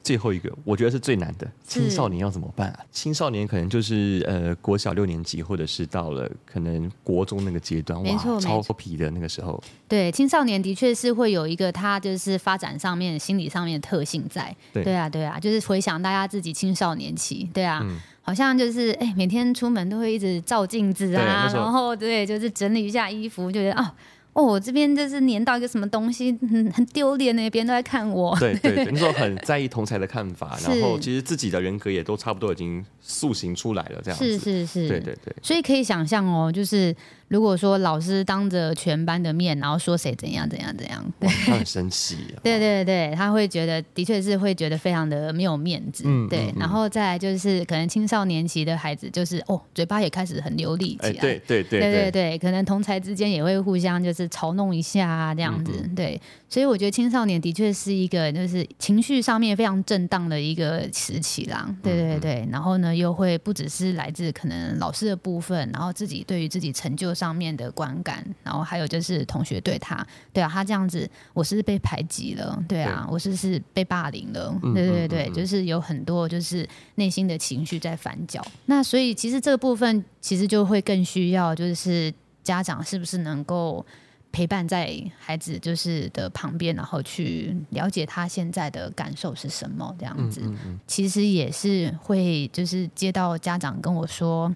[0.03, 2.81] 最后一个，我觉得是最难的，青少年要怎么办啊？
[2.93, 9.63] 青少年可能就是呃国小六年级，或者是到了可能国中那个阶段，哇，超皮的那个时候。
[9.89, 14.55] 对，青少年的确是会有一个他就是发展上面、心理上面的特性在。
[14.73, 23.91] 对，对啊，对啊，就是回想大家自己青少年期，对啊，嗯、好像就是哎，每天出门都会一直照镜子啊，然后对，就是整理一下衣服，就觉得哦。
[24.33, 28.37] 哦，我这边就是粘到一个什么东西， 很很丢脸呢，别人都在看我。
[28.39, 34.39] 对对对， 那时候很在意同才的看法，然后其实自己的人格也都差不多已经塑形出来了，这样子。
[34.39, 35.35] 是是是，对对对。
[35.43, 36.95] 所以可以想象哦，就是
[37.31, 42.17] 如果说老师当着全班的面，然后说谁怎样怎样怎样，对，他很生气。
[42.43, 46.03] 对对对，他会觉得的确是会觉得非常的没有面子。
[46.05, 46.47] 嗯，对。
[46.47, 51.09] 嗯嗯、然后再来就是可能青少年期的孩子，就是哦，嘴巴也开始很流利起来。
[51.13, 55.89] 欸、对对对对对对，可能同才之间也会互相就是嘲弄一下啊，这样子。
[55.95, 61.73] 对，所以我觉得青少年的确是一个就是情绪上面非常震荡的一个时期啦。
[61.81, 78.43] 对对对，然后呢，又会不只是来自可能老师的部分，然后自己对于自己成就上面的观感，然后还有就是同学对他，对啊，他这样子，我是被排挤了，对啊，对我是是被霸凌了，对对对，就是有很多就是内心的情绪在反搅。
[78.65, 83.85] 那所以其实这个部分其实就会更需要就是家长是不是能够。
[84.33, 90.41] 陪伴在孩子就是的旁边，然后去了解他现在的感受是什么，这样子，
[90.87, 94.55] 其实也是会就是接到家长跟我说，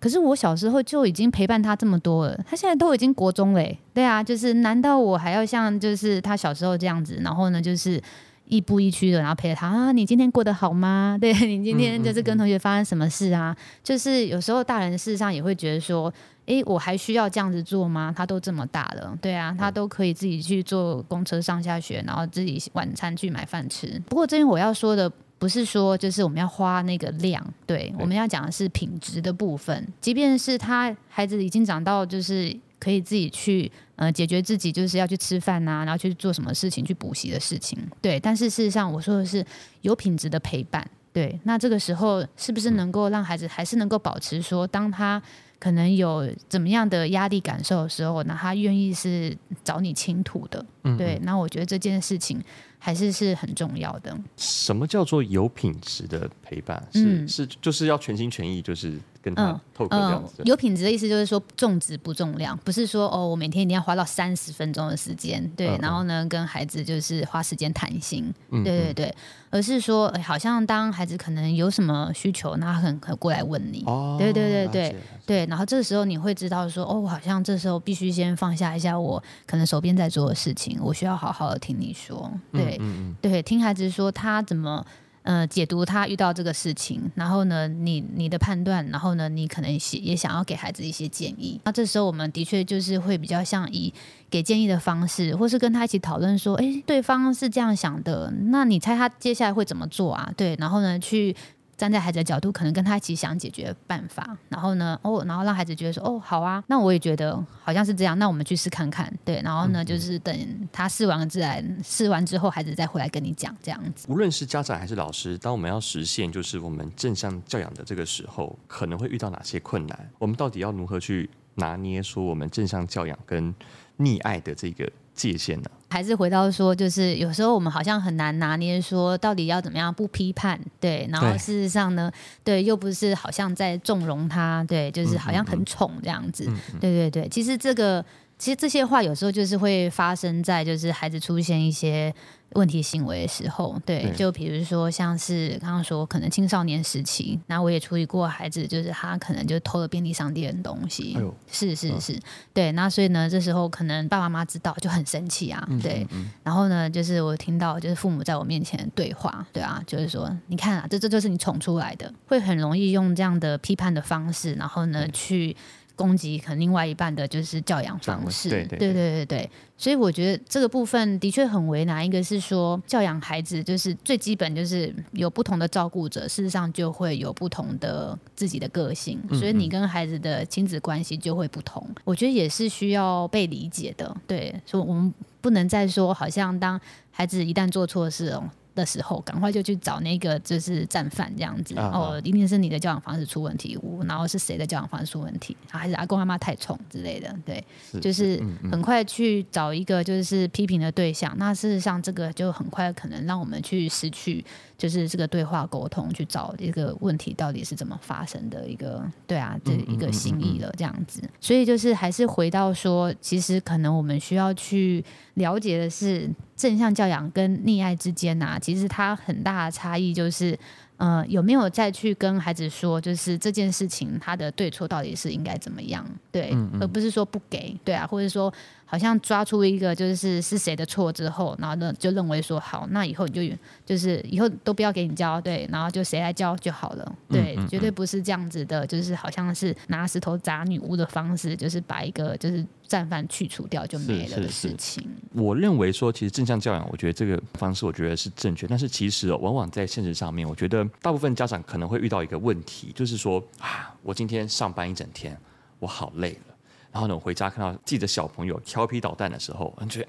[0.00, 8.02] 可是我小时候就已经陪伴他这么多了，他现在都已经国中嘞，对啊，就是难道我还要像就是他小时候这样子，然后呢就是
[8.46, 9.92] 亦步亦趋的，然后陪着他啊？
[9.92, 11.18] 你今天过得好吗？
[11.20, 13.54] 对，你今天就是跟同学发生什么事啊？
[13.84, 16.12] 就是有时候大人事实上也会觉得说。
[16.46, 18.12] 诶，我还需要这样子做吗？
[18.16, 24.02] 他都这么大了，对啊，他都可以自己去坐公车上下学，然后自己晚餐去买饭吃。
[24.08, 25.08] 不过这边我要说的
[25.40, 29.84] 不是说就是我们要花那个量，对，我们要讲的是品质的部分。
[30.00, 38.20] 即便是他孩子已经长到就是可以自己去呃解决自己就是要去吃饭啊，然后去做什么事情去补习的事情，对。
[38.20, 39.44] 但是事实上我说的是
[39.80, 41.40] 有品质的陪伴，对。
[41.44, 45.20] 那这个时候是不是能够让孩子还是能够保持说当他。
[45.60, 52.42] 可能有怎么样的压力感受的时候，那他愿意是找你倾吐的，嗯嗯对，那我觉得这件事情
[52.80, 54.18] 还是是很重要的。
[54.36, 56.84] 什么叫做有品质的陪伴？
[56.92, 58.98] 是、嗯、是就是要全心全意，就是。
[59.22, 69.14] 跟他透过这样子、嗯嗯，有品质的意思就是说重质不重量，不是说哦，我每天一定要花到三十分钟的时间，对，嗯、然后呢，跟孩子就是花时间谈心，嗯、对对对，
[69.50, 82.80] 而是说，哎，好像当孩子可能有什么需求，那他很很过来问你，哦，对对对对对，然后这个时候你会知道说，哦，我好像这时候必须先放下一下我可能手边在做的事情，我需要好好的听你说，对、
[83.20, 84.84] 对，听孩子说他怎么。
[85.30, 89.70] 呃，解读他遇到这个事情，然后呢，你你的判断，然后呢，你可能
[90.02, 91.60] 也想要给孩子一些建议。
[91.62, 93.94] 那这时候我们的确就是会比较像以
[94.28, 100.32] 给建议的方式，或是跟他一起讨论说，诶，对方是这样想的，那你猜他接下来会怎么做啊？
[100.36, 101.36] 对，然后呢，去。
[101.80, 114.06] 站在孩子的角度，可能跟他一起想解决办法，然后呢，哦，然后让孩子觉得说，哦，好啊，那我也觉得好像是这样，那我们去试看看，对，然后呢，嗯、就是等他试完了自然试完之后，孩子再回来跟你讲这样子。
[114.10, 120.10] 无论是家长还是老师，当我们要实现就是我们正向教养的这个时候，可能会遇到哪些困难？
[120.18, 123.54] 我们到底要如何去拿捏说我们正向教养跟
[123.98, 124.90] 溺爱的这个
[125.28, 125.70] 界限呢？
[125.90, 132.10] 还是回到说，就是有时候我们好像很难拿捏，说到底要怎么样不批判，对，然后事实上呢，
[132.44, 136.44] 对，又不是好像在纵容他，对，就是好像很宠这样子，
[136.80, 137.28] 对对对。
[137.28, 138.04] 其实这个，
[138.40, 142.12] 其实这些话有时候就是会发生在就是孩子出现一些。
[142.54, 144.10] 问题行为的时候，对，对。
[144.10, 152.22] 就比如说像是刚刚说，可能青少年时期，那我也处理过孩子，就是他可能就偷了便利商店的东西，哎、是是是，嗯、
[152.52, 156.30] 对，那所以呢，这时候可能爸爸妈妈知道就很生气啊，对，嗯嗯嗯。
[156.42, 165.56] 然后呢，就是我听到就是父母在我面前对话，对啊，就是说，你看啊，这这就是你宠出来的，会很容易用这样的批判的方式，然后呢、嗯、去。
[166.00, 172.04] 攻击可能另外一半的就是教养方式，对对对对对，所以我觉得这个部分的确很为难。
[172.04, 181.86] 一个是说教养孩子，就是最基本就是有不同的照顾者，事实上就会有不同的自己的个性，所以你跟孩子的亲子关系就会不同。
[182.04, 188.42] 我觉得也是需要被理解的，对，所以我们不能再说好像当孩子一旦做错事哦。
[188.74, 201.32] 的时候，赶快就去找那个就是战犯这样子哦，一定是你的教养方式出问题，然后是谁的教养方式出问题，还是阿公阿妈太宠之类的，对，是就是很快去找一个就是批评的对象。
[201.34, 204.44] 嗯嗯，那事实上，这个就很快可能让我们去失去
[204.76, 211.22] 就是这个对话沟通，去找一个问题到底是怎么发生的一个对啊，这一个心意了这样子。
[211.40, 215.04] 所以就是还是回到说，其实可能我们需要去
[215.34, 216.28] 了解的是
[216.60, 218.58] 正向教养跟溺爱之间呐、啊。
[218.58, 220.58] 其实它很大的差异就是，
[220.98, 226.04] 呃，有没有再去跟孩子说，就是这件事情他的对错到底是应该怎么样？
[226.30, 228.52] 对，嗯嗯，而不是说不给，对啊，或者说
[228.90, 245.08] 好像抓出一个就是是谁的错之后，然后呢就认为说好，那以后你就就是以后都不要给你教，对，然后就谁来教就好了，对，嗯嗯嗯，绝对不是这样子的，就是好像是拿石头砸女巫的方式，就是把一个就是战犯去除掉就没了的事情。
[245.32, 250.80] 我认为说，其实正向教养，我觉得这个方式我觉得是正确，但是其实哦，往往在现实上面，我觉得。
[251.02, 255.36] 大部分家长可能会遇到一个问题，就是说啊，我今天上班一整天，
[255.78, 256.49] 我好累了。
[256.92, 260.08] 然后呢，我回家看到自己的小朋友调皮捣蛋的时候，你觉得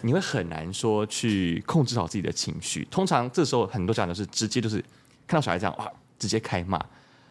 [0.00, 2.86] 你会很难说去控制好自己的情绪。
[2.90, 4.84] 通常这时候，很多家长都是直接就是
[5.26, 6.84] 看到小孩这样哇，直接开骂。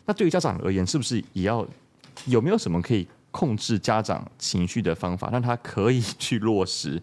[0.06, 1.68] 那对于家长而言，是不是也要
[2.26, 7.02] 有没有什么可以控制家长情绪的方法，让他可以去落实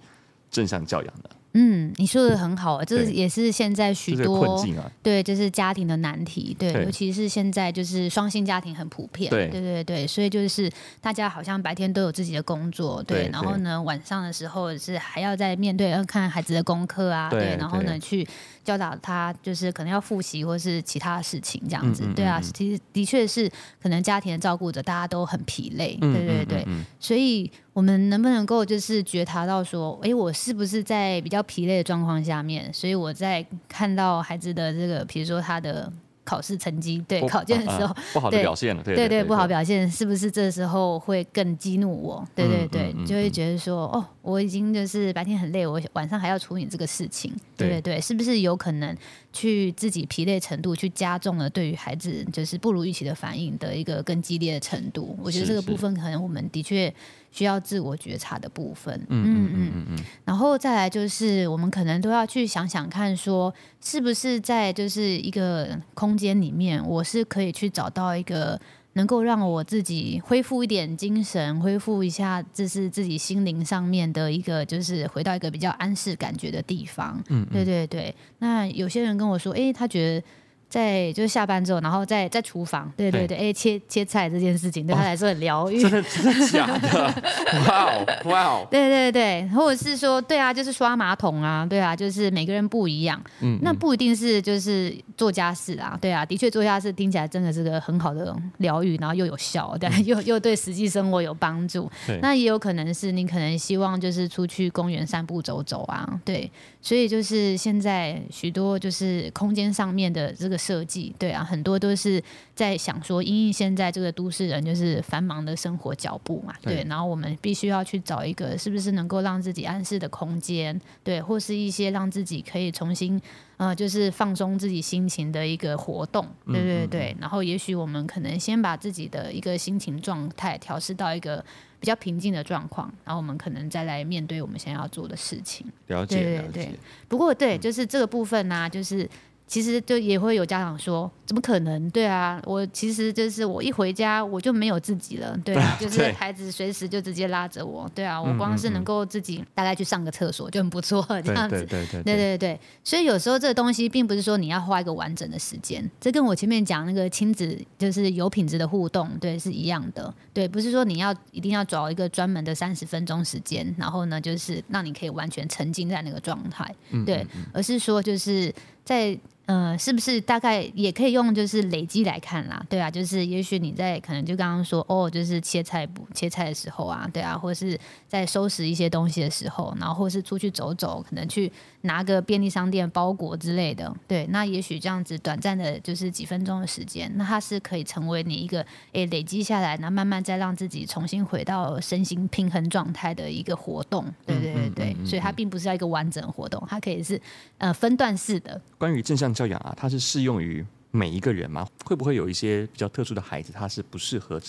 [0.51, 1.30] 正向教养呢？
[1.55, 10.70] 嗯，你说的很好，这也是现在许多困境啊，对，就是家庭的难题，对，尤其是现在就是双薪家庭很普遍，对，对对对，所以就是
[11.01, 18.26] 大家好像白天都有自己的工作，对，然后呢，晚上的时候是还要在面对要看孩子的功课啊，对，然后呢去。
[18.64, 23.51] 教导他就是可能要复习或是其他的事情这样子，对啊，其实的确是
[23.82, 26.66] 可能家庭的照顾者大家都很疲累，对对对，
[27.01, 35.93] 所以我们能不能够就是觉察到说，哎，我是不是在比较疲累的状况下面，所以我在看到孩子的这个，比如说他的。
[36.28, 42.22] 考试成绩对考卷的时候不好的表现了，对对对，不好表现是不是这时候会更激怒我？
[42.34, 48.95] 对对对，就会觉得说哦，我已经就是白天很累，我晚上还要处理这个事情，对对对，是不是有可能
[49.32, 55.18] 去自己疲累程度去加重了对于孩子就是不如预期的反应的一个更激烈的程度？
[55.22, 56.93] 我觉得这个部分可能我们的确。
[57.31, 68.61] 需要自我觉察的部分，嗯嗯嗯嗯嗯，然后再来就是我们可能都要去想想看，说是不是在就是一个空间里面，我是可以去找到一个
[68.95, 77.22] 能够让我自己恢复一点精神，恢复一下这是自己心灵上面的一个，就是回到一个比较安适感觉的地方。
[77.29, 78.14] 嗯，对对对。
[78.39, 80.26] 那有些人跟我说，哎，他觉得。
[80.69, 85.81] 在就是下班之后，然后在在厨房，对对对，哎，切切菜这件事情对他来说很疗愈。
[85.81, 87.14] 真的真的假的？
[87.66, 88.66] 哇哦哇哦！
[88.71, 93.19] 对对对，或者是说，对啊，就是刷马桶啊，对啊，就是每个人不一样。
[93.41, 101.91] 嗯，那不一定是就是做家事啊，对啊，的确做家事听起来真的是个很好的疗愈，然后又有效，对，又又对实际生活有帮助。
[102.21, 106.51] 那也有可能是你可能希望就是出去公园散步走走啊，对。
[106.89, 112.22] 所以就是现在许多就是空间上面的这个设计，对啊，很多都是
[112.55, 123.20] 在想说，因为现在这个都市人就是繁忙的生活脚步嘛，对，然后我们必须要去找一个是不是能够让自己安适的空间，对，或是一些让自己可以重新
[123.59, 131.45] 呃，就是放松自己心情的一个活动，对对对，然后也许我们可能先把自己的一个心情状态调试到一个。
[131.81, 135.66] 比较平静的状况，然后我们可能再来面对我们想要做的事情。
[135.87, 136.70] 了解，对对对。
[137.09, 139.09] 不过对，就是这个部分呢、啊，就是。
[139.49, 141.90] 其实就也会有家长说，怎么可能？
[141.90, 152.61] 对啊，我其实就是我一回家我就没有自己了，对啊， 就是孩子随时就直接拉着我，对啊，我光是能够自己大概去上个厕所就很不错，这样子，对对对 对，对对对。
[152.84, 166.70] 所以有时候这个东西并不是说你要花一个完整的时间，这跟我前面讲那个亲子就是有品质的互动，对，是一样的，对，不是说你要一定要找一个专门的三十分钟时间，然后呢，就是让你可以完全沉浸在那个状态，
[167.07, 169.18] 对，而是说就是在。
[169.49, 172.62] 嗯、呃，是不是大概也可以用就是累积来看啦？
[172.68, 197.18] 对啊，就是也许你在可能就刚刚说哦，就是切菜不切菜的时候啊，对啊，或者是在收拾一些东西的时候，然后或是出去走走，可能去拿个便利商店包裹之类的，对，那也许这样子短暂的，就是几分钟的时间，那它是可以成为你一个诶累积下来，那慢慢再让自己重新回到身心平衡状态的一个活动，对对对对，所以它并不是要一个完整活动，它可以是
[197.57, 198.61] 呃分段式的。
[198.76, 199.32] 关于正向。
[199.39, 201.64] 教养啊，它是适用于每一个人吗？
[201.84, 204.41] 会不会有一些比较特殊的孩子，他是不适合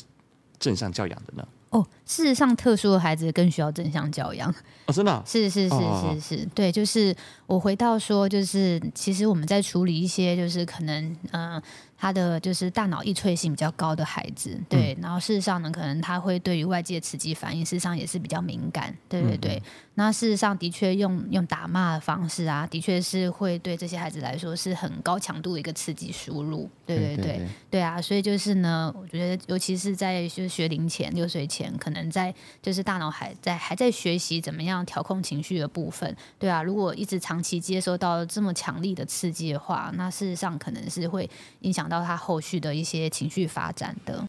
[0.58, 1.48] 正向教养的呢？
[1.70, 4.50] 哦，事实上，特殊的孩子更需要正向教养。
[4.88, 5.22] 哦，真的啊？
[5.28, 7.16] 是是是是是，对，就是
[7.46, 11.54] 我回到说，就是其实我们在处理一些，就是可能嗯。
[11.54, 11.64] 呃
[12.00, 19.56] 他的就是大脑易脆性比较高的孩子，对，嗯、然后事实上呢，可能他会对于外界刺激反应，事实上也是比较敏感，对对对。
[19.58, 19.62] 嗯、
[19.96, 41.30] 那事实上的确用用打骂的方式啊，的确是会对这些孩子来说是很高强度的一个刺激输入，对对对，对，对，对，对啊，所以就是呢，我觉得尤其是在就是学龄前六岁前，可能在就是大脑还在还在学习怎么样调控情绪的部分，对啊，如果一直长期接受到这么强力的刺激的话，那事实上可能是会
[41.62, 44.24] 影到他后续的一些情绪发展的。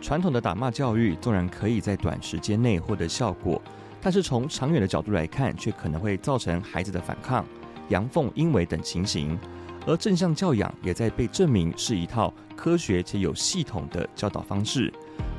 [0.00, 3.60] 传统的打骂教育纵然可以在短时间内获得效果，
[4.00, 7.44] 但是从长远的角度来看，却可能会造成孩子的反抗、
[7.90, 9.38] 阳奉阴违等情形。
[9.86, 14.90] 而正向教养也在被证明是一套科学且有系统的教导方式。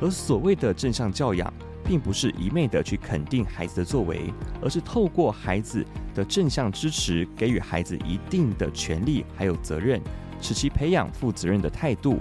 [0.02, 1.52] 而所谓的正向教养，
[1.90, 4.32] 并不是一昧的去肯定孩子的作为，
[4.62, 5.84] 而是透过孩子
[6.14, 10.00] 的正向支持，给予孩子一定的权利还有责任，
[10.40, 12.20] 使其培养负责任的态度。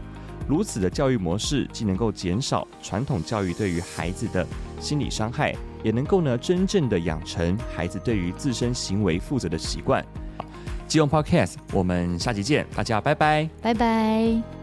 [0.49, 4.47] 如此的教育模式，既能够减少传统教育对于孩子的
[4.81, 10.03] 心理伤害，也能够呢真正的养成孩子对于自身行为负责的习惯。
[10.87, 14.58] 基隆 Podcast，我们下期见，大家拜拜，拜拜。